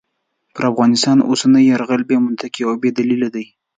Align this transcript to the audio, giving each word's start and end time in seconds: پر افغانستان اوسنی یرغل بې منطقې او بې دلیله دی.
پر 0.53 0.63
افغانستان 0.71 1.17
اوسنی 1.29 1.61
یرغل 1.71 2.01
بې 2.09 2.17
منطقې 2.25 2.61
او 2.67 2.73
بې 2.81 2.89
دلیله 2.97 3.29
دی. 3.35 3.45